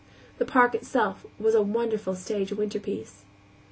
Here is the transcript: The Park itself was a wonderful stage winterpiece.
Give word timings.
The 0.39 0.45
Park 0.45 0.73
itself 0.73 1.27
was 1.37 1.53
a 1.53 1.61
wonderful 1.61 2.15
stage 2.15 2.51
winterpiece. 2.51 3.23